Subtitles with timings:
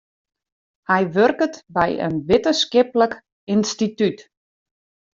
[0.89, 3.13] Hy wurket by in wittenskiplik
[3.53, 4.19] ynstitút.